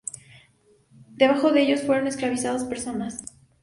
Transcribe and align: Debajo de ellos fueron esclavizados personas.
Debajo 1.11 1.51
de 1.51 1.61
ellos 1.61 1.83
fueron 1.83 2.07
esclavizados 2.07 2.63
personas. 2.63 3.21